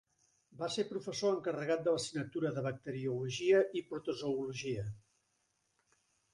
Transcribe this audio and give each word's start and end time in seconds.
Va 0.61 0.69
ser 0.75 0.85
Professor 0.91 1.33
encarregat 1.35 1.83
de 1.89 1.93
l'assignatura 1.97 2.53
de 2.57 2.65
Bacteriologia 2.69 3.63
i 3.83 3.87
Protozoologia. 3.93 4.91